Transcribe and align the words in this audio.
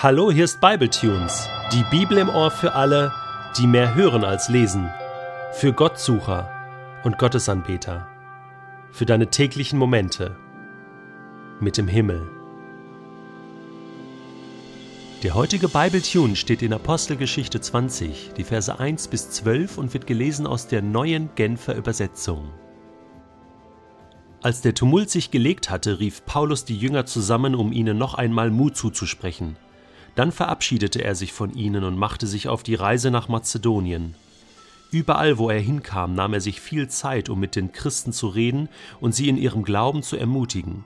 Hallo, 0.00 0.30
hier 0.30 0.44
ist 0.44 0.60
Bibletunes, 0.60 1.48
die 1.72 1.82
Bibel 1.90 2.18
im 2.18 2.28
Ohr 2.28 2.52
für 2.52 2.74
alle, 2.74 3.12
die 3.58 3.66
mehr 3.66 3.96
hören 3.96 4.22
als 4.22 4.48
lesen, 4.48 4.88
für 5.54 5.72
Gottsucher 5.72 6.48
und 7.02 7.18
Gottesanbeter, 7.18 8.06
für 8.92 9.06
deine 9.06 9.26
täglichen 9.26 9.76
Momente 9.76 10.36
mit 11.58 11.76
dem 11.78 11.88
Himmel. 11.88 12.30
Der 15.24 15.34
heutige 15.34 15.66
Bibletune 15.66 16.36
steht 16.36 16.62
in 16.62 16.72
Apostelgeschichte 16.72 17.60
20, 17.60 18.34
die 18.36 18.44
Verse 18.44 18.78
1 18.78 19.08
bis 19.08 19.30
12 19.30 19.78
und 19.78 19.94
wird 19.94 20.06
gelesen 20.06 20.46
aus 20.46 20.68
der 20.68 20.80
neuen 20.80 21.30
Genfer 21.34 21.74
Übersetzung. 21.74 22.52
Als 24.42 24.60
der 24.60 24.76
Tumult 24.76 25.10
sich 25.10 25.32
gelegt 25.32 25.70
hatte, 25.70 25.98
rief 25.98 26.24
Paulus 26.24 26.64
die 26.64 26.78
Jünger 26.78 27.04
zusammen, 27.04 27.56
um 27.56 27.72
ihnen 27.72 27.98
noch 27.98 28.14
einmal 28.14 28.52
Mut 28.52 28.76
zuzusprechen. 28.76 29.56
Dann 30.18 30.32
verabschiedete 30.32 31.04
er 31.04 31.14
sich 31.14 31.32
von 31.32 31.54
ihnen 31.54 31.84
und 31.84 31.96
machte 31.96 32.26
sich 32.26 32.48
auf 32.48 32.64
die 32.64 32.74
Reise 32.74 33.12
nach 33.12 33.28
Mazedonien. 33.28 34.16
Überall, 34.90 35.38
wo 35.38 35.48
er 35.48 35.60
hinkam, 35.60 36.14
nahm 36.14 36.34
er 36.34 36.40
sich 36.40 36.60
viel 36.60 36.88
Zeit, 36.88 37.28
um 37.28 37.38
mit 37.38 37.54
den 37.54 37.70
Christen 37.70 38.12
zu 38.12 38.26
reden 38.26 38.68
und 38.98 39.14
sie 39.14 39.28
in 39.28 39.36
ihrem 39.36 39.62
Glauben 39.62 40.02
zu 40.02 40.16
ermutigen. 40.16 40.84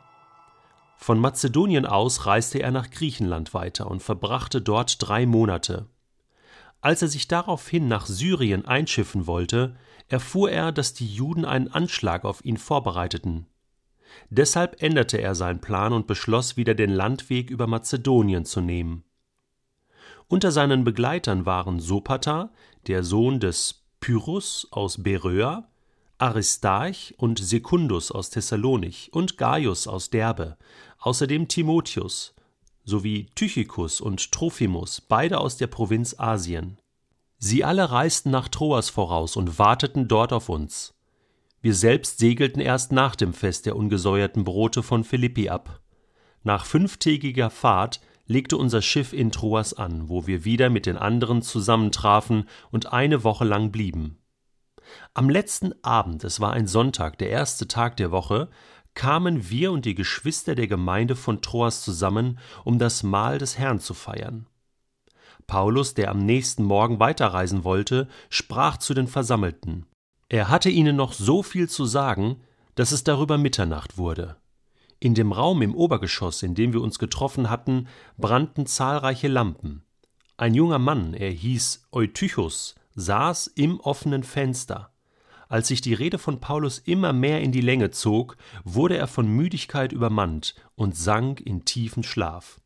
Von 0.99 1.19
Mazedonien 1.19 1.87
aus 1.87 2.27
reiste 2.27 2.59
er 2.59 2.73
nach 2.73 2.91
Griechenland 2.91 3.55
weiter 3.55 3.91
und 3.91 4.03
verbrachte 4.03 4.61
dort 4.61 4.97
drei 4.99 5.25
Monate. 5.25 5.87
Als 6.83 7.01
er 7.01 7.09
sich 7.09 7.27
daraufhin 7.27 7.89
nach 7.89 8.05
Syrien 8.05 8.67
einschiffen 8.67 9.27
wollte, 9.27 9.77
erfuhr 10.11 10.51
er, 10.51 10.73
dass 10.73 10.93
die 10.93 11.09
Juden 11.09 11.47
einen 11.47 11.69
Anschlag 11.69 12.27
auf 12.27 12.45
ihn 12.45 12.59
vorbereiteten. 12.59 13.47
Deshalb 14.29 14.83
änderte 14.83 15.23
er 15.23 15.35
seinen 15.35 15.63
Plan 15.63 15.95
und 15.95 16.07
beschloss, 16.07 16.59
wieder 16.59 16.75
den 16.75 16.91
Landweg 16.91 17.49
über 17.49 17.67
Mazedonien 17.67 18.45
zu 18.45 18.61
nehmen. 18.61 19.05
Unter 20.33 20.51
seinen 20.51 20.83
Begleitern 20.83 21.45
waren 21.45 21.79
Sopater, 21.79 22.49
der 22.87 23.05
Sohn 23.05 23.38
des 23.38 23.83
Pyrrhus 24.01 24.66
aus 24.71 25.02
Beröa, 25.02 25.69
Aristarch 26.16 27.13
und 27.19 27.39
Sekundus 27.39 28.11
aus 28.11 28.30
Thessalonich 28.30 29.11
und 29.13 29.37
Gaius 29.37 29.87
aus 29.87 30.09
Derbe, 30.09 30.57
außerdem 31.01 31.49
Timotheus, 31.49 32.35
sowie 32.83 33.27
Tychicus 33.35 34.01
und 34.01 34.33
Trophimus, 34.33 35.02
beide 35.02 35.39
aus 35.39 35.59
der 35.59 35.66
Provinz 35.66 36.19
Asien. 36.19 36.79
Sie 37.37 37.63
alle 37.63 37.91
reisten 37.91 38.30
nach 38.30 38.49
Troas 38.49 38.89
voraus 38.89 39.37
und 39.37 39.59
warteten 39.59 40.09
dort 40.09 40.33
auf 40.33 40.49
uns. 40.49 40.95
Wir 41.61 41.74
selbst 41.74 42.21
segelten 42.21 42.63
erst 42.63 42.91
nach 42.91 43.17
dem 43.17 43.35
Fest 43.35 43.67
der 43.67 43.77
ungesäuerten 43.77 44.45
Brote 44.45 44.83
von 44.83 45.05
Philippi 45.05 45.51
ab. 45.51 45.80
Nach 46.43 46.65
fünftägiger 46.65 47.51
Fahrt 47.51 48.01
legte 48.26 48.56
unser 48.56 48.82
Schiff 48.82 49.12
in 49.12 49.30
Troas 49.30 49.74
an, 49.74 50.09
wo 50.09 50.26
wir 50.26 50.45
wieder 50.45 50.70
mit 50.70 50.87
den 50.87 50.96
anderen 50.96 51.42
zusammentrafen 51.42 52.48
und 52.70 52.92
eine 52.92 53.24
Woche 53.24 53.45
lang 53.45 53.70
blieben. 53.73 54.18
Am 55.15 55.30
letzten 55.30 55.73
Abend, 55.82 56.24
es 56.24 56.40
war 56.40 56.52
ein 56.52 56.66
Sonntag, 56.66 57.18
der 57.18 57.30
erste 57.30 57.68
Tag 57.68 57.96
der 57.96 58.10
Woche, 58.10 58.48
kamen 58.95 59.48
wir 59.48 59.73
und 59.73 59.84
die 59.84 59.95
Geschwister 59.95 60.54
der 60.54 60.66
Gemeinde 60.66 61.16
von 61.16 61.40
Troas 61.40 61.82
zusammen, 61.82 62.38
um 62.65 62.78
das 62.78 63.02
Mahl 63.02 63.38
des 63.38 63.59
Herrn 63.59 63.80
zu 63.80 63.95
feiern. 63.95 64.47
Paulus, 65.47 65.94
der 65.94 66.10
am 66.10 66.19
nächsten 66.19 66.62
Morgen 66.65 67.00
weiterreisen 67.00 67.65
wollte, 67.65 68.09
sprach 68.28 68.76
zu 68.76 68.94
den 68.94 69.06
Versammelten. 69.06 69.87
Er 70.28 70.48
hatte 70.48 70.70
ihnen 70.70 70.97
noch 70.97 71.12
so 71.12 71.43
viel 71.43 71.69
zu 71.69 71.84
sagen, 71.84 72.41
dass 72.75 72.93
es 72.93 73.04
darüber 73.04 73.38
Mitternacht 73.38 73.98
wurde. 73.98 74.37
In 75.03 75.15
dem 75.15 75.33
Raum 75.33 75.62
im 75.62 75.75
Obergeschoss, 75.75 76.45
in 76.45 76.55
dem 76.55 76.72
wir 76.72 76.81
uns 76.81 77.00
getroffen 77.00 77.50
hatten, 77.50 77.89
brannten 78.19 78.67
zahlreiche 78.67 79.27
Lampen. 79.27 79.83
Ein 80.37 80.55
junger 80.55 80.78
Mann, 80.78 81.12
er 81.12 81.33
hieß 81.33 81.89
Eutychus, 81.91 82.77
saß 82.95 83.49
im 83.49 83.81
offenen 83.81 84.23
Fenster. 84.23 84.93
Als 85.49 85.67
sich 85.67 85.81
die 85.81 85.95
Rede 85.95 86.19
von 86.19 86.39
Paulus 86.39 86.79
immer 86.79 87.12
mehr 87.12 87.41
in 87.41 87.51
die 87.51 87.62
Länge 87.62 87.91
zog, 87.91 88.37
wurde 88.62 88.97
er 88.97 89.09
von 89.09 89.27
Müdigkeit 89.27 89.91
übermannt 89.91 90.55
und 90.77 90.97
sank 90.97 91.41
in 91.41 91.65
tiefen 91.65 92.05
Schlaf. 92.05 92.61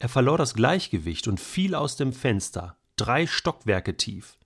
Er 0.00 0.08
verlor 0.08 0.38
das 0.38 0.54
Gleichgewicht 0.54 1.28
und 1.28 1.38
fiel 1.38 1.76
aus 1.76 1.94
dem 1.94 2.12
Fenster, 2.12 2.76
drei 2.96 3.24
Stockwerke 3.28 3.96
tief. 3.96 4.36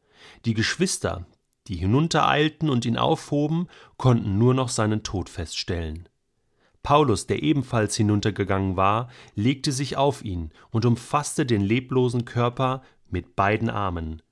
Die 0.45 0.53
Geschwister, 0.53 1.25
die 1.67 1.77
hinuntereilten 1.77 2.69
und 2.69 2.85
ihn 2.85 2.99
aufhoben, 2.99 3.69
konnten 3.97 4.37
nur 4.37 4.53
noch 4.53 4.69
seinen 4.69 5.03
Tod 5.03 5.31
feststellen. 5.31 6.11
Paulus, 6.87 7.27
der 7.27 7.43
ebenfalls 7.43 7.97
hinuntergegangen 7.97 8.77
war, 8.77 9.09
legte 9.35 9.73
sich 9.73 9.97
auf 9.97 10.25
ihn 10.25 10.53
und 10.71 10.85
umfasste 10.85 11.45
den 11.45 11.61
leblosen 11.61 12.25
Körper 12.25 12.83
mit 13.11 13.35
beiden 13.35 13.69
Armen. 13.69 14.23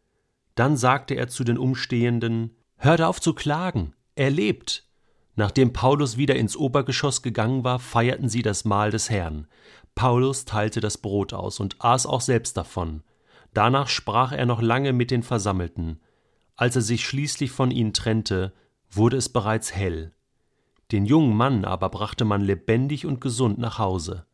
Dann 0.54 0.76
sagte 0.76 1.14
er 1.14 1.26
zu 1.26 1.42
den 1.42 1.58
Umstehenden 1.58 2.54
Hört 2.76 3.02
auf 3.02 3.20
zu 3.20 3.34
klagen, 3.34 3.92
er 4.14 4.30
lebt. 4.30 4.88
Nachdem 5.34 5.72
Paulus 5.72 6.16
wieder 6.16 6.36
ins 6.36 6.56
Obergeschoss 6.56 7.22
gegangen 7.22 7.64
war, 7.64 7.80
feierten 7.80 8.28
sie 8.28 8.42
das 8.42 8.64
Mahl 8.64 8.92
des 8.92 9.10
Herrn. 9.10 9.48
Paulus 9.96 10.44
teilte 10.44 10.78
das 10.78 10.98
Brot 10.98 11.32
aus 11.32 11.58
und 11.58 11.74
aß 11.80 12.06
auch 12.06 12.20
selbst 12.20 12.56
davon. 12.56 13.02
Danach 13.52 13.88
sprach 13.88 14.30
er 14.30 14.46
noch 14.46 14.62
lange 14.62 14.92
mit 14.92 15.10
den 15.10 15.24
Versammelten. 15.24 16.00
Als 16.54 16.76
er 16.76 16.82
sich 16.82 17.04
schließlich 17.04 17.50
von 17.50 17.72
ihnen 17.72 17.94
trennte, 17.94 18.52
wurde 18.92 19.16
es 19.16 19.28
bereits 19.28 19.74
hell. 19.74 20.12
Den 20.92 21.06
jungen 21.06 21.36
Mann 21.36 21.64
aber 21.64 21.88
brachte 21.88 22.24
man 22.24 22.42
lebendig 22.42 23.06
und 23.06 23.20
gesund 23.20 23.58
nach 23.58 23.78
Hause. 23.78 24.26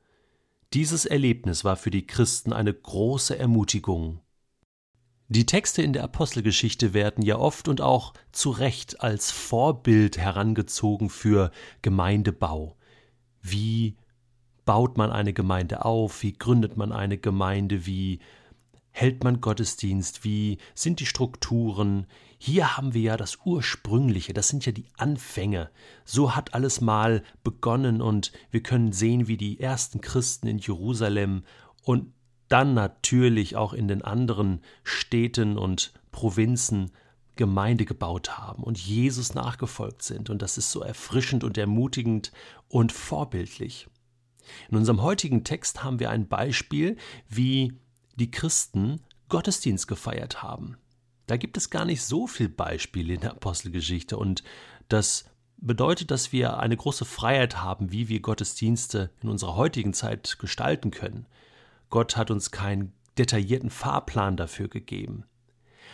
Dieses 0.73 1.05
Erlebnis 1.05 1.65
war 1.65 1.77
für 1.77 1.91
die 1.91 2.07
Christen 2.07 2.53
eine 2.53 2.73
große 2.73 3.39
Ermutigung. 3.39 4.21
Die 5.29 5.47
Texte 5.47 5.83
in 5.83 5.93
der 5.93 6.03
Apostelgeschichte 6.03 6.93
werden 6.93 7.23
ja 7.25 7.39
oft 7.39 7.69
und 7.69 7.81
auch 7.81 8.15
zu 8.33 8.51
Recht 8.51 9.01
als 9.01 9.31
Vorbild 9.31 10.19
herangezogen 10.19 11.09
für 11.09 11.53
Gemeindebau. 11.83 12.77
Wie 13.41 13.97
baut 14.65 14.97
man 14.97 15.11
eine 15.11 15.33
Gemeinde 15.33 15.85
auf? 15.85 16.23
Wie 16.25 16.33
gründet 16.33 16.77
man 16.77 16.91
eine 16.91 17.17
Gemeinde? 17.17 17.87
Wie 17.87 18.19
hält 18.91 19.23
man 19.23 19.41
Gottesdienst? 19.41 20.25
Wie 20.25 20.59
sind 20.75 20.99
die 20.99 21.07
Strukturen? 21.07 22.07
Hier 22.43 22.79
haben 22.79 22.95
wir 22.95 23.03
ja 23.03 23.17
das 23.19 23.41
Ursprüngliche, 23.45 24.33
das 24.33 24.49
sind 24.49 24.65
ja 24.65 24.73
die 24.73 24.87
Anfänge. 24.97 25.69
So 26.07 26.35
hat 26.35 26.55
alles 26.55 26.81
mal 26.81 27.23
begonnen 27.45 28.01
und 28.01 28.33
wir 28.51 28.63
können 28.63 28.93
sehen, 28.93 29.29
wie 29.29 29.37
die 29.37 29.61
ersten 29.61 30.01
Christen 30.01 30.47
in 30.47 30.57
Jerusalem 30.57 31.45
und 31.83 32.15
dann 32.49 32.73
natürlich 32.73 33.57
auch 33.57 33.75
in 33.75 33.89
den 33.89 34.01
anderen 34.01 34.63
Städten 34.85 35.59
und 35.59 35.93
Provinzen 36.13 36.93
Gemeinde 37.37 37.85
gebaut 37.85 38.39
haben 38.39 38.63
und 38.63 38.79
Jesus 38.79 39.35
nachgefolgt 39.35 40.03
sind. 40.03 40.31
Und 40.31 40.41
das 40.41 40.57
ist 40.57 40.71
so 40.71 40.81
erfrischend 40.81 41.45
und 41.45 41.59
ermutigend 41.59 42.33
und 42.69 42.91
vorbildlich. 42.91 43.87
In 44.71 44.79
unserem 44.79 45.03
heutigen 45.03 45.45
Text 45.45 45.85
haben 45.85 46.01
wir 46.01 46.09
ein 46.09 46.27
Beispiel, 46.27 46.97
wie 47.29 47.75
die 48.15 48.31
Christen 48.31 49.03
Gottesdienst 49.29 49.87
gefeiert 49.89 50.43
haben. 50.43 50.79
Da 51.31 51.37
gibt 51.37 51.57
es 51.57 51.71
gar 51.71 51.85
nicht 51.85 52.03
so 52.03 52.27
viel 52.27 52.49
Beispiele 52.49 53.15
in 53.15 53.21
der 53.21 53.31
Apostelgeschichte 53.31 54.17
und 54.17 54.43
das 54.89 55.27
bedeutet, 55.59 56.11
dass 56.11 56.33
wir 56.33 56.59
eine 56.59 56.77
große 56.77 57.05
Freiheit 57.05 57.63
haben, 57.63 57.93
wie 57.93 58.09
wir 58.09 58.19
Gottesdienste 58.19 59.11
in 59.23 59.29
unserer 59.29 59.55
heutigen 59.55 59.93
Zeit 59.93 60.41
gestalten 60.41 60.91
können. 60.91 61.27
Gott 61.89 62.17
hat 62.17 62.33
uns 62.33 62.51
keinen 62.51 62.93
detaillierten 63.17 63.71
Fahrplan 63.71 64.37
dafür 64.37 64.67
gegeben. 64.67 65.23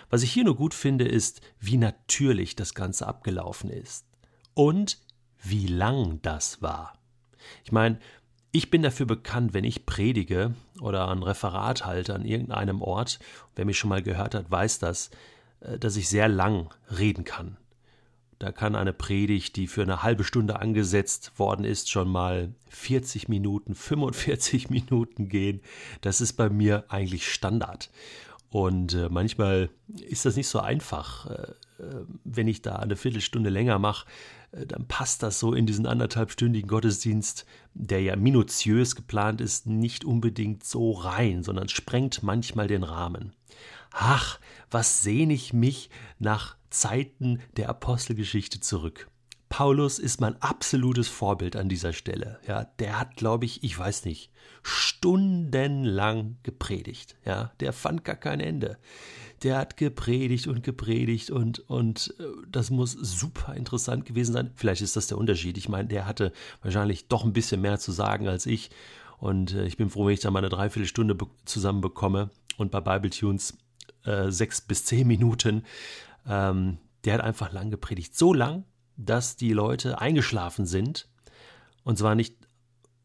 Was 0.08 0.22
ich 0.22 0.32
hier 0.32 0.44
nur 0.44 0.56
gut 0.56 0.72
finde, 0.72 1.06
ist, 1.06 1.42
wie 1.60 1.76
natürlich 1.76 2.56
das 2.56 2.72
Ganze 2.72 3.06
abgelaufen 3.06 3.68
ist 3.68 4.06
und 4.54 5.02
wie 5.42 5.66
lang 5.66 6.18
das 6.22 6.62
war. 6.62 6.98
Ich 7.62 7.72
meine, 7.72 7.98
ich 8.56 8.70
bin 8.70 8.82
dafür 8.82 9.04
bekannt, 9.04 9.52
wenn 9.52 9.64
ich 9.64 9.84
predige 9.84 10.54
oder 10.80 11.08
ein 11.08 11.22
Referat 11.22 11.84
halte 11.84 12.14
an 12.14 12.24
irgendeinem 12.24 12.80
Ort, 12.80 13.18
wer 13.54 13.66
mich 13.66 13.78
schon 13.78 13.90
mal 13.90 14.02
gehört 14.02 14.34
hat, 14.34 14.50
weiß 14.50 14.78
das, 14.78 15.10
äh, 15.60 15.78
dass 15.78 15.96
ich 15.96 16.08
sehr 16.08 16.28
lang 16.28 16.70
reden 16.90 17.24
kann. 17.24 17.58
Da 18.38 18.52
kann 18.52 18.74
eine 18.74 18.94
Predigt, 18.94 19.56
die 19.56 19.66
für 19.66 19.82
eine 19.82 20.02
halbe 20.02 20.24
Stunde 20.24 20.60
angesetzt 20.60 21.38
worden 21.38 21.64
ist, 21.64 21.90
schon 21.90 22.08
mal 22.08 22.54
40 22.70 23.28
Minuten, 23.28 23.74
45 23.74 24.70
Minuten 24.70 25.28
gehen. 25.28 25.60
Das 26.00 26.22
ist 26.22 26.34
bei 26.34 26.48
mir 26.48 26.84
eigentlich 26.88 27.30
Standard. 27.30 27.90
Und 28.48 28.94
äh, 28.94 29.08
manchmal 29.10 29.68
ist 30.00 30.24
das 30.24 30.36
nicht 30.36 30.48
so 30.48 30.60
einfach. 30.60 31.26
Äh, 31.78 32.04
wenn 32.24 32.48
ich 32.48 32.62
da 32.62 32.76
eine 32.76 32.96
Viertelstunde 32.96 33.50
länger 33.50 33.78
mache, 33.78 34.06
äh, 34.52 34.66
dann 34.66 34.86
passt 34.86 35.22
das 35.22 35.38
so 35.38 35.52
in 35.52 35.66
diesen 35.66 35.86
anderthalbstündigen 35.86 36.68
Gottesdienst, 36.68 37.46
der 37.74 38.02
ja 38.02 38.16
minutiös 38.16 38.96
geplant 38.96 39.40
ist, 39.40 39.66
nicht 39.66 40.04
unbedingt 40.04 40.64
so 40.64 40.92
rein, 40.92 41.42
sondern 41.42 41.68
sprengt 41.68 42.22
manchmal 42.22 42.66
den 42.66 42.82
Rahmen. 42.82 43.32
Ach, 43.92 44.38
was 44.70 45.02
sehne 45.02 45.32
ich 45.32 45.52
mich 45.52 45.90
nach 46.18 46.56
Zeiten 46.70 47.40
der 47.56 47.68
Apostelgeschichte 47.68 48.60
zurück. 48.60 49.08
Paulus 49.56 49.98
ist 49.98 50.20
mein 50.20 50.36
absolutes 50.42 51.08
Vorbild 51.08 51.56
an 51.56 51.70
dieser 51.70 51.94
Stelle. 51.94 52.38
Ja, 52.46 52.64
der 52.78 53.00
hat, 53.00 53.16
glaube 53.16 53.46
ich, 53.46 53.64
ich 53.64 53.78
weiß 53.78 54.04
nicht, 54.04 54.30
stundenlang 54.62 56.36
gepredigt. 56.42 57.16
Ja, 57.24 57.52
der 57.60 57.72
fand 57.72 58.04
gar 58.04 58.16
kein 58.16 58.40
Ende. 58.40 58.76
Der 59.42 59.56
hat 59.56 59.78
gepredigt 59.78 60.46
und 60.46 60.62
gepredigt 60.62 61.30
und, 61.30 61.60
und 61.70 62.14
äh, 62.20 62.24
das 62.50 62.68
muss 62.68 62.92
super 62.92 63.54
interessant 63.54 64.04
gewesen 64.04 64.34
sein. 64.34 64.50
Vielleicht 64.56 64.82
ist 64.82 64.94
das 64.94 65.06
der 65.06 65.16
Unterschied. 65.16 65.56
Ich 65.56 65.70
meine, 65.70 65.88
der 65.88 66.04
hatte 66.04 66.34
wahrscheinlich 66.60 67.08
doch 67.08 67.24
ein 67.24 67.32
bisschen 67.32 67.62
mehr 67.62 67.78
zu 67.78 67.92
sagen 67.92 68.28
als 68.28 68.44
ich. 68.44 68.68
Und 69.16 69.54
äh, 69.54 69.64
ich 69.64 69.78
bin 69.78 69.88
froh, 69.88 70.04
wenn 70.04 70.12
ich 70.12 70.20
da 70.20 70.30
mal 70.30 70.40
eine 70.40 70.50
Dreiviertelstunde 70.50 71.16
zusammen 71.46 71.80
bekomme 71.80 72.28
und 72.58 72.70
bei 72.70 72.82
Bible 72.82 73.08
Tunes 73.08 73.56
äh, 74.04 74.30
sechs 74.30 74.60
bis 74.60 74.84
zehn 74.84 75.06
Minuten. 75.06 75.64
Ähm, 76.28 76.76
der 77.06 77.14
hat 77.14 77.20
einfach 77.22 77.54
lang 77.54 77.70
gepredigt. 77.70 78.14
So 78.14 78.34
lang, 78.34 78.66
dass 78.96 79.36
die 79.36 79.52
Leute 79.52 80.00
eingeschlafen 80.00 80.66
sind. 80.66 81.08
Und 81.84 81.98
zwar 81.98 82.14
nicht 82.14 82.36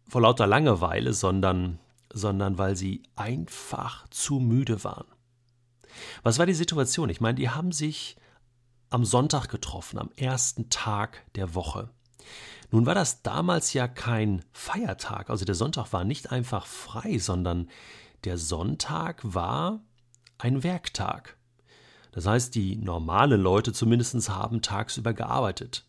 vor 0.08 0.22
lauter 0.22 0.48
Langeweile, 0.48 1.14
sondern, 1.14 1.80
sondern 2.12 2.58
weil 2.58 2.76
sie 2.76 3.04
einfach 3.16 4.08
zu 4.10 4.40
müde 4.40 4.84
waren. 4.84 5.08
Was 6.24 6.40
war 6.40 6.46
die 6.46 6.54
Situation? 6.54 7.10
Ich 7.10 7.22
meine, 7.22 7.36
die 7.36 7.50
haben 7.50 7.72
sich 7.72 8.18
am 8.90 9.06
Sonntag 9.06 9.48
getroffen, 9.48 10.00
am 10.00 10.12
ersten 10.16 10.70
Tag 10.70 11.24
der 11.36 11.56
Woche. 11.56 11.90
Nun 12.72 12.86
war 12.86 12.96
das 12.96 13.22
damals 13.22 13.74
ja 13.74 13.88
kein 13.88 14.44
Feiertag, 14.54 15.30
also 15.30 15.44
der 15.46 15.56
Sonntag 15.56 15.92
war 15.92 16.04
nicht 16.04 16.32
einfach 16.32 16.66
frei, 16.66 17.18
sondern 17.18 17.70
der 18.24 18.38
Sonntag 18.38 19.20
war 19.24 19.82
ein 20.38 20.64
Werktag. 20.64 21.38
Das 22.12 22.25
heißt, 22.25 22.56
die 22.56 22.75
normalen 22.75 23.42
Leute 23.42 23.74
zumindest 23.74 24.30
haben 24.30 24.62
tagsüber 24.62 25.13
gearbeitet. 25.13 25.86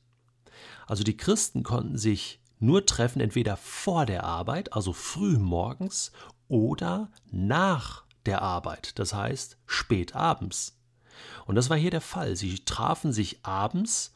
Also 0.86 1.04
die 1.04 1.16
Christen 1.16 1.62
konnten 1.62 1.98
sich 1.98 2.40
nur 2.58 2.86
treffen, 2.86 3.20
entweder 3.20 3.56
vor 3.56 4.06
der 4.06 4.24
Arbeit, 4.24 4.72
also 4.72 4.92
früh 4.92 5.36
morgens, 5.36 6.12
oder 6.48 7.10
nach 7.30 8.04
der 8.26 8.42
Arbeit, 8.42 8.98
das 8.98 9.14
heißt 9.14 9.58
spät 9.66 10.14
abends. 10.14 10.78
Und 11.46 11.56
das 11.56 11.70
war 11.70 11.76
hier 11.76 11.90
der 11.90 12.00
Fall. 12.00 12.36
Sie 12.36 12.64
trafen 12.64 13.12
sich 13.12 13.44
abends 13.44 14.14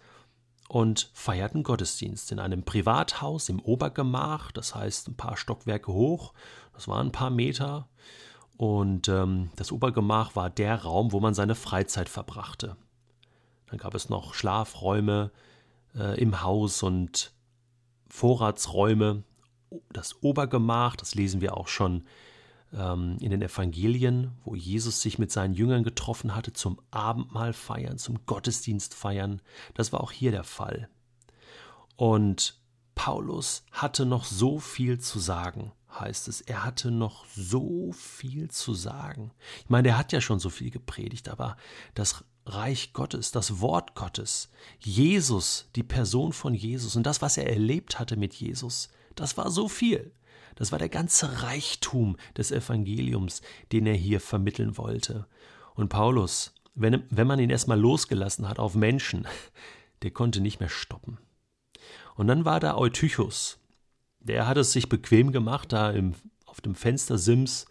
und 0.69 1.11
feierten 1.13 1.63
Gottesdienst 1.63 2.33
in 2.33 2.39
einem 2.39 2.63
Privathaus 2.63 3.49
im 3.49 3.61
Obergemach, 3.61 4.53
das 4.53 4.75
heißt 4.75 5.09
ein 5.09 5.17
paar 5.17 5.37
Stockwerke 5.37 5.93
hoch, 5.93 6.35
das 6.73 6.89
waren 6.89 7.09
ein 7.09 7.13
paar 7.13 7.31
Meter, 7.31 7.89
und 8.57 9.09
ähm, 9.09 9.51
das 9.57 9.71
Obergemach 9.71 10.35
war 10.35 10.49
der 10.49 10.83
Raum, 10.83 11.13
wo 11.13 11.21
man 11.21 11.35
seine 11.35 11.55
Freizeit 11.55 12.09
verbrachte. 12.09 12.77
Dann 13.67 13.79
gab 13.79 13.95
es 13.95 14.09
noch 14.09 14.35
Schlafräume 14.35 15.31
äh, 15.95 16.19
im 16.21 16.43
Haus 16.43 16.83
und 16.83 17.33
Vorratsräume. 18.09 19.25
Das 19.93 20.23
Obergemach, 20.23 20.97
das 20.97 21.15
lesen 21.15 21.41
wir 21.41 21.57
auch 21.57 21.69
schon 21.69 22.05
ähm, 22.73 23.19
in 23.21 23.31
den 23.31 23.43
Evangelien, 23.43 24.33
wo 24.45 24.55
Jesus 24.55 25.03
sich 25.03 25.19
mit 25.19 25.31
seinen 25.31 25.55
Jüngern 25.55 25.85
getroffen 25.85 26.35
hatte 26.35 26.53
zum 26.53 26.81
Abendmahl 26.91 27.53
feiern, 27.53 27.99
zum 27.99 28.25
Gottesdienst 28.25 28.95
feiern. 28.95 29.43
Das 29.75 29.93
war 29.93 30.01
auch 30.01 30.13
hier 30.13 30.31
der 30.31 30.45
Fall. 30.45 30.89
Und 31.97 32.59
Paulus 32.95 33.65
hatte 33.71 34.07
noch 34.07 34.25
so 34.25 34.59
viel 34.59 34.99
zu 34.99 35.19
sagen 35.19 35.73
heißt 36.01 36.29
es, 36.29 36.41
er 36.41 36.65
hatte 36.65 36.91
noch 36.91 37.25
so 37.35 37.93
viel 37.93 38.51
zu 38.51 38.75
sagen. 38.75 39.33
Ich 39.65 39.71
meine, 39.71 39.89
er 39.89 39.99
hat 39.99 40.13
ja 40.13 40.21
schon 40.21 40.39
so 40.39 40.51
viel 40.51 40.71
gepredigt, 40.71 41.29
aber 41.29 41.57
das 41.95 42.25
Reich 42.47 42.93
Gottes, 42.93 43.33
das 43.33 43.61
Wort 43.61 43.95
Gottes, 43.95 44.51
Jesus, 44.79 45.69
die 45.75 45.83
Person 45.83 46.33
von 46.33 46.55
Jesus 46.55 46.95
und 46.95 47.05
das, 47.05 47.21
was 47.21 47.37
er 47.37 47.51
erlebt 47.51 47.99
hatte 47.99 48.17
mit 48.17 48.35
Jesus, 48.35 48.89
das 49.17 49.37
war 49.37 49.51
so 49.51 49.69
viel. 49.69 50.13
Das 50.55 50.73
war 50.73 50.79
der 50.79 50.89
ganze 50.89 51.43
Reichtum 51.43 52.17
des 52.37 52.51
Evangeliums, 52.51 53.43
den 53.73 53.87
er 53.87 53.95
hier 53.95 54.21
vermitteln 54.21 54.79
wollte. 54.79 55.27
Und 55.75 55.89
Paulus, 55.89 56.55
wenn, 56.75 57.05
wenn 57.11 57.27
man 57.27 57.41
ihn 57.41 57.51
erstmal 57.51 57.79
losgelassen 57.79 58.49
hat 58.49 58.59
auf 58.59 58.75
Menschen, 58.75 59.27
der 60.03 60.11
konnte 60.13 60.41
nicht 60.41 60.61
mehr 60.61 60.69
stoppen. 60.69 61.19
Und 62.15 62.29
dann 62.29 62.45
war 62.45 62.61
da 62.61 62.77
Eutychus, 62.77 63.59
der 64.27 64.47
hat 64.47 64.57
es 64.57 64.73
sich 64.73 64.89
bequem 64.89 65.33
gemacht, 65.33 65.73
da 65.73 65.91
im, 65.91 66.15
auf 66.47 66.61
dem 66.61 66.75
Fenstersims, 66.75 67.67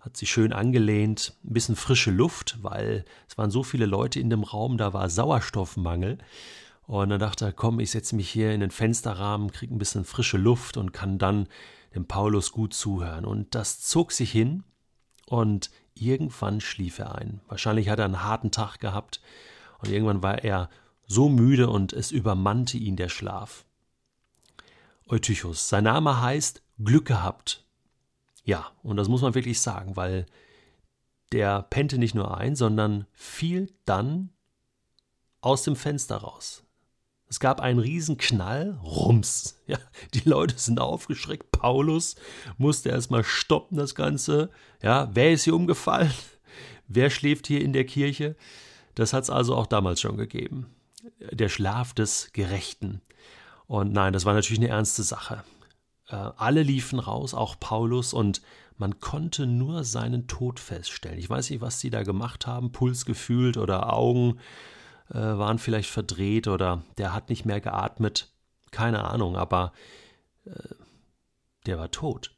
hat 0.00 0.16
sich 0.16 0.30
schön 0.30 0.52
angelehnt, 0.52 1.34
ein 1.44 1.52
bisschen 1.52 1.74
frische 1.74 2.12
Luft, 2.12 2.58
weil 2.62 3.04
es 3.28 3.36
waren 3.36 3.50
so 3.50 3.64
viele 3.64 3.86
Leute 3.86 4.20
in 4.20 4.30
dem 4.30 4.44
Raum, 4.44 4.78
da 4.78 4.92
war 4.92 5.10
Sauerstoffmangel. 5.10 6.18
Und 6.86 7.08
dann 7.08 7.18
dachte 7.18 7.46
er, 7.46 7.52
komm, 7.52 7.80
ich 7.80 7.90
setze 7.90 8.14
mich 8.14 8.30
hier 8.30 8.52
in 8.52 8.60
den 8.60 8.70
Fensterrahmen, 8.70 9.50
kriege 9.50 9.74
ein 9.74 9.78
bisschen 9.78 10.04
frische 10.04 10.38
Luft 10.38 10.76
und 10.76 10.92
kann 10.92 11.18
dann 11.18 11.48
dem 11.94 12.06
Paulus 12.06 12.52
gut 12.52 12.72
zuhören. 12.72 13.24
Und 13.24 13.56
das 13.56 13.80
zog 13.80 14.12
sich 14.12 14.30
hin 14.30 14.62
und 15.26 15.70
irgendwann 15.94 16.60
schlief 16.60 17.00
er 17.00 17.16
ein. 17.16 17.40
Wahrscheinlich 17.48 17.88
hat 17.88 17.98
er 17.98 18.04
einen 18.04 18.22
harten 18.22 18.52
Tag 18.52 18.78
gehabt 18.78 19.20
und 19.78 19.90
irgendwann 19.90 20.22
war 20.22 20.44
er 20.44 20.70
so 21.08 21.28
müde 21.28 21.68
und 21.68 21.92
es 21.92 22.12
übermannte 22.12 22.78
ihn 22.78 22.94
der 22.94 23.08
Schlaf. 23.08 23.65
Eutychus. 25.08 25.68
Sein 25.68 25.84
Name 25.84 26.20
heißt 26.20 26.62
Glück 26.82 27.06
gehabt. 27.06 27.64
Ja, 28.44 28.72
und 28.82 28.96
das 28.96 29.08
muss 29.08 29.22
man 29.22 29.34
wirklich 29.34 29.60
sagen, 29.60 29.96
weil 29.96 30.26
der 31.32 31.62
pennte 31.62 31.98
nicht 31.98 32.14
nur 32.14 32.36
ein, 32.36 32.54
sondern 32.56 33.06
fiel 33.12 33.72
dann 33.84 34.30
aus 35.40 35.62
dem 35.62 35.76
Fenster 35.76 36.18
raus. 36.18 36.64
Es 37.28 37.40
gab 37.40 37.60
einen 37.60 37.80
riesen 37.80 38.18
Knall, 38.18 38.78
Rums. 38.82 39.54
Ja, 39.66 39.78
die 40.14 40.28
Leute 40.28 40.56
sind 40.58 40.78
aufgeschreckt. 40.78 41.50
Paulus 41.50 42.14
musste 42.56 42.90
erstmal 42.90 43.24
stoppen, 43.24 43.76
das 43.76 43.96
Ganze. 43.96 44.50
Ja, 44.80 45.10
wer 45.12 45.32
ist 45.32 45.42
hier 45.42 45.56
umgefallen? 45.56 46.12
Wer 46.88 47.10
schläft 47.10 47.48
hier 47.48 47.62
in 47.62 47.72
der 47.72 47.84
Kirche? 47.84 48.36
Das 48.94 49.12
hat 49.12 49.24
es 49.24 49.30
also 49.30 49.56
auch 49.56 49.66
damals 49.66 50.00
schon 50.00 50.16
gegeben. 50.16 50.66
Der 51.18 51.48
Schlaf 51.48 51.94
des 51.94 52.30
Gerechten. 52.32 53.02
Und 53.66 53.92
nein, 53.92 54.12
das 54.12 54.24
war 54.24 54.34
natürlich 54.34 54.60
eine 54.60 54.68
ernste 54.68 55.02
Sache. 55.02 55.42
Äh, 56.08 56.14
alle 56.14 56.62
liefen 56.62 56.98
raus, 56.98 57.34
auch 57.34 57.58
Paulus, 57.58 58.12
und 58.12 58.42
man 58.78 59.00
konnte 59.00 59.46
nur 59.46 59.84
seinen 59.84 60.26
Tod 60.26 60.60
feststellen. 60.60 61.18
Ich 61.18 61.30
weiß 61.30 61.50
nicht, 61.50 61.60
was 61.60 61.80
sie 61.80 61.90
da 61.90 62.02
gemacht 62.02 62.46
haben, 62.46 62.72
Puls 62.72 63.06
gefühlt 63.06 63.56
oder 63.56 63.92
Augen 63.92 64.38
äh, 65.10 65.14
waren 65.14 65.58
vielleicht 65.58 65.90
verdreht 65.90 66.46
oder 66.48 66.82
der 66.98 67.12
hat 67.12 67.28
nicht 67.28 67.44
mehr 67.44 67.60
geatmet. 67.60 68.32
Keine 68.70 69.04
Ahnung, 69.04 69.36
aber 69.36 69.72
äh, 70.44 70.50
der 71.66 71.78
war 71.78 71.90
tot. 71.90 72.36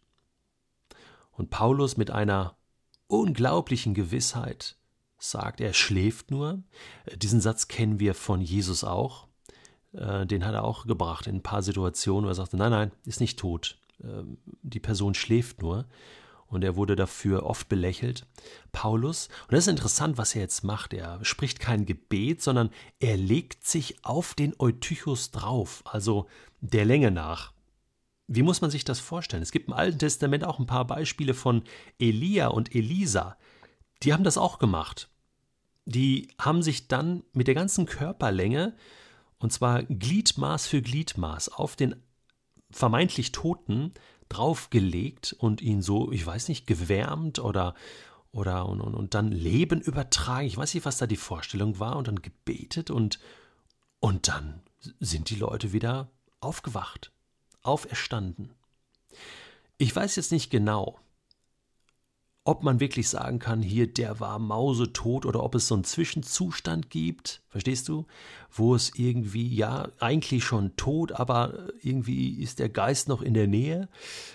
Und 1.33 1.51
Paulus 1.51 1.97
mit 1.97 2.11
einer 2.11 2.57
unglaublichen 3.07 3.95
Gewissheit 3.95 4.77
sagt, 5.19 5.61
er 5.61 5.73
schläft 5.73 6.31
nur. 6.31 6.63
Äh, 7.07 7.17
diesen 7.17 7.41
Satz 7.41 7.69
kennen 7.69 8.01
wir 8.01 8.15
von 8.15 8.41
Jesus 8.41 8.85
auch. 8.85 9.28
Äh, 9.93 10.27
den 10.27 10.45
hat 10.45 10.55
er 10.55 10.65
auch 10.65 10.87
gebracht 10.87 11.27
in 11.27 11.37
ein 11.37 11.43
paar 11.43 11.63
Situationen, 11.63 12.25
wo 12.25 12.31
er 12.31 12.35
sagte, 12.35 12.57
nein, 12.57 12.71
nein, 12.71 12.93
ist 13.05 13.21
nicht 13.21 13.39
tot. 13.39 13.79
Ähm, 14.03 14.39
die 14.63 14.81
Person 14.81 15.15
schläft 15.15 15.63
nur. 15.63 15.87
Und 16.47 16.65
er 16.65 16.77
wurde 16.77 16.97
dafür 16.97 17.45
oft 17.45 17.69
belächelt. 17.69 18.27
Paulus, 18.73 19.29
und 19.43 19.53
das 19.53 19.65
ist 19.65 19.69
interessant, 19.69 20.17
was 20.17 20.35
er 20.35 20.41
jetzt 20.41 20.65
macht. 20.65 20.95
Er 20.95 21.23
spricht 21.23 21.61
kein 21.61 21.85
Gebet, 21.85 22.41
sondern 22.41 22.71
er 23.01 23.19
legt 23.19 23.67
sich 23.67 24.03
auf 24.03 24.33
den 24.33 24.55
Eutychus 24.59 25.31
drauf, 25.31 25.83
also 25.85 26.27
der 26.63 26.87
Länge 26.87 27.11
nach. 27.11 27.53
Wie 28.29 28.43
muss 28.43 28.63
man 28.63 28.71
sich 28.71 28.85
das 28.85 28.99
vorstellen? 28.99 29.43
Es 29.43 29.53
gibt 29.53 29.69
im 29.69 29.75
Alten 29.75 29.99
Testament 29.99 30.43
auch 30.43 30.59
ein 30.59 30.67
paar 30.67 30.87
Beispiele 30.87 31.35
von 31.35 31.65
Elia 31.99 32.49
und 32.49 32.75
Elisa. 32.75 33.37
Die 34.03 34.15
haben 34.15 34.25
das 34.25 34.39
auch 34.39 34.59
gemacht. 34.59 35.11
Die 35.85 36.29
haben 36.39 36.63
sich 36.63 36.89
dann 36.89 37.25
mit 37.33 37.47
der 37.47 37.55
ganzen 37.55 37.85
Körperlänge 37.85 38.75
und 39.39 39.53
zwar 39.53 39.83
Gliedmaß 39.85 40.67
für 40.67 40.83
Gliedmaß 40.83 41.51
auf 41.51 41.77
den 41.77 41.97
vermeintlich 42.71 43.33
Toten 43.33 43.93
draufgelegt 44.29 45.35
und 45.39 45.63
ihn 45.63 45.81
so, 45.81 46.13
ich 46.13 46.25
weiß 46.25 46.49
nicht, 46.49 46.67
gewärmt 46.67 47.39
oder 47.39 47.75
oder 48.31 48.69
und, 48.69 48.83
und, 48.83 48.95
und 48.95 49.15
dann 49.15 49.33
Leben 49.33 49.81
übertragen. 49.81 50.47
Ich 50.47 50.57
weiß 50.57 50.75
nicht, 50.75 50.85
was 50.85 50.99
da 50.99 51.07
die 51.07 51.17
Vorstellung 51.17 51.79
war 51.79 51.97
und 51.97 52.09
dann 52.09 52.21
gebetet 52.21 52.91
und 52.91 53.19
und 54.01 54.29
dann 54.29 54.61
sind 55.01 55.31
die 55.31 55.37
Leute 55.37 55.73
wieder 55.73 56.09
aufgewacht, 56.41 57.11
auferstanden. 57.63 58.51
Ich 59.77 59.95
weiß 59.95 60.17
jetzt 60.17 60.31
nicht 60.31 60.51
genau, 60.51 60.99
ob 62.49 62.63
man 62.63 62.81
wirklich 62.81 63.11
sagen 63.11 63.39
kann, 63.39 63.61
hier, 63.61 63.87
der 63.93 64.21
war 64.21 64.39
mausetot 64.39 65.27
oder 65.27 65.43
ob 65.45 65.55
es 65.55 65.69
so 65.69 65.75
einen 65.75 65.85
Zwischenzustand 65.85 66.89
gibt, 66.89 67.43
verstehst 67.49 67.89
du, 67.89 68.07
wo 68.51 68.75
es 68.75 68.93
irgendwie, 68.95 69.55
ja, 69.55 69.89
eigentlich 70.01 70.45
schon 70.45 70.75
tot, 70.77 71.13
aber 71.13 71.69
irgendwie 71.83 72.41
ist 72.43 72.59
der 72.59 72.71
Geist 72.71 73.07
noch 73.07 73.21
in 73.21 73.35
der 73.35 73.49
Nähe, 73.49 73.91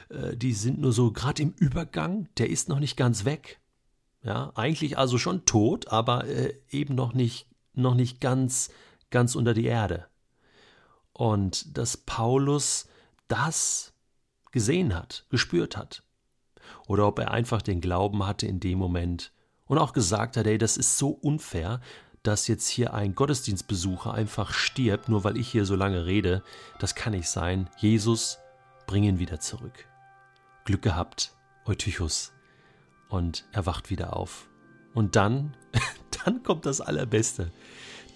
äh, 0.10 0.38
die 0.38 0.54
sind 0.54 0.80
nur 0.80 0.94
so 0.94 1.12
gerade 1.12 1.42
im 1.42 1.54
Übergang, 1.58 2.30
der 2.38 2.52
ist 2.52 2.70
noch 2.70 2.80
nicht 2.80 2.98
ganz 2.98 3.26
weg, 3.26 3.60
ja, 4.22 4.52
eigentlich 4.54 5.00
also 5.00 5.18
schon 5.18 5.46
tot, 5.46 5.88
aber 5.88 6.28
äh, 6.28 6.54
eben 6.70 6.94
noch 6.94 7.16
nicht, 7.16 7.48
noch 7.74 7.96
nicht 7.96 8.22
ganz, 8.22 8.70
ganz 9.10 9.34
unter 9.36 9.56
die 9.56 9.66
Erde. 9.66 10.06
und 11.14 11.78
dass 11.78 11.98
Paulus 11.98 12.88
das 13.28 13.94
gesehen 14.52 14.94
hat, 14.94 15.26
gespürt 15.30 15.78
hat. 15.78 16.03
Oder 16.88 17.08
ob 17.08 17.20
er 17.20 17.32
einfach 17.32 17.62
den 17.62 17.82
Glauben 17.82 18.26
hatte 18.26 18.48
in 18.48 18.60
dem 18.60 18.78
Moment 18.78 19.32
und 19.66 19.78
auch 19.78 19.94
gesagt 19.94 20.38
hat, 20.38 20.46
ey, 20.46 20.58
das 20.58 20.78
ist 20.78 20.98
so 20.98 21.10
unfair, 21.10 21.80
dass 22.22 22.48
jetzt 22.48 22.68
hier 22.68 22.94
ein 22.94 23.16
Gottesdienstbesucher 23.16 24.14
einfach 24.14 24.54
stirbt, 24.54 25.10
nur 25.10 25.24
weil 25.24 25.38
ich 25.38 25.50
hier 25.50 25.66
so 25.66 25.76
lange 25.76 26.06
rede. 26.06 26.44
Das 26.80 26.96
kann 26.96 27.14
nicht 27.14 27.28
sein. 27.28 27.70
Jesus, 27.78 28.40
bring 28.88 29.04
ihn 29.04 29.20
wieder 29.20 29.40
zurück. 29.40 29.88
Glück 30.64 30.82
gehabt, 30.82 31.34
Eutychus. 31.66 32.32
Und 33.10 33.46
er 33.52 33.66
wacht 33.66 33.90
wieder 33.90 34.16
auf. 34.16 34.48
Und 34.94 35.16
dann, 35.16 35.56
dann 36.26 36.44
kommt 36.44 36.66
das 36.66 36.80
Allerbeste 36.80 37.52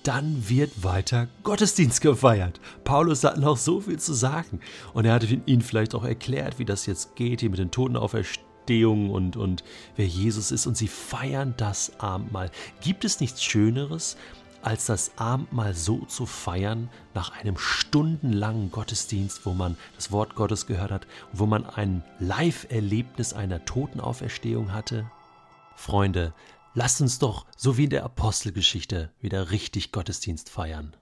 dann 0.08 0.48
wird 0.48 0.86
weiter 0.86 1.28
Gottesdienst 1.44 2.00
gefeiert. 2.00 2.62
Paulus 2.86 3.26
hat 3.26 3.40
noch 3.40 3.58
so 3.58 3.82
viel 3.82 4.00
zu 4.00 4.14
sagen. 4.14 4.62
Und 4.94 5.04
er 5.04 5.14
hat 5.14 5.28
ihnen 5.46 5.62
vielleicht 5.62 5.94
auch 5.96 6.06
erklärt, 6.06 6.60
wie 6.60 6.66
das 6.66 6.86
jetzt 6.86 7.18
geht, 7.18 7.42
hier 7.42 7.50
mit 7.50 7.60
den 7.60 7.72
Totenauferstehungen 8.68 9.10
und, 9.10 9.38
und 9.38 9.64
wer 9.96 10.06
Jesus 10.06 10.52
ist. 10.52 10.68
Und 10.68 10.78
sie 10.78 10.88
feiern 10.88 11.54
das 11.58 12.00
Abendmahl. 12.00 12.52
Gibt 12.82 13.06
es 13.06 13.20
nichts 13.20 13.44
Schöneres, 13.44 14.18
als 14.62 14.86
das 14.86 15.12
Abendmahl 15.18 15.74
so 15.74 16.06
zu 16.06 16.26
feiern, 16.26 16.90
nach 17.14 17.32
einem 17.32 17.58
stundenlangen 17.58 18.72
Gottesdienst, 18.72 19.46
wo 19.46 19.54
man 19.54 19.78
das 19.96 20.12
Wort 20.12 20.36
Gottes 20.36 20.68
gehört 20.68 20.92
hat, 20.92 21.08
wo 21.32 21.46
man 21.46 21.66
ein 21.66 22.04
Live-Erlebnis 22.20 23.34
einer 23.34 23.64
Totenauferstehung 23.66 24.74
hatte? 24.74 25.10
Freunde, 25.76 26.34
Lasst 26.74 27.02
uns 27.02 27.18
doch, 27.18 27.48
so 27.56 27.80
wie 27.80 27.86
in 27.86 27.90
der 27.90 28.04
Apostelgeschichte, 28.04 29.12
wieder 29.20 29.50
richtig 29.50 29.92
Gottesdienst 29.92 30.52
feiern. 30.52 30.96